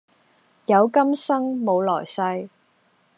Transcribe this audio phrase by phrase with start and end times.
[0.65, 2.49] 有今生冇來世